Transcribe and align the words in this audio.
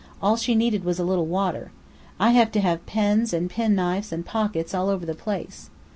All 0.19 0.35
she 0.35 0.55
needed 0.55 0.83
was 0.83 0.97
a 0.97 1.03
little 1.03 1.27
water. 1.27 1.71
I 2.19 2.31
have 2.31 2.51
to 2.53 2.59
have 2.59 2.87
pins 2.87 3.33
and 3.33 3.47
penknives 3.51 4.11
and 4.11 4.25
pockets 4.25 4.73
all 4.73 4.89
over 4.89 5.05
the 5.05 5.13
place. 5.13 5.69